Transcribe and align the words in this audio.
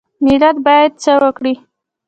ملت 0.25 0.55
باید 0.65 0.91
څه 1.03 1.13
وکړي؟ 1.23 1.53